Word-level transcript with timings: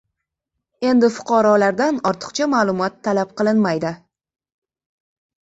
Endi 0.91 1.09
fuqarolardan 1.17 2.01
ortiqcha 2.11 2.47
ma’lumot 2.55 2.97
talab 3.09 3.37
qilinmaydi 3.43 3.93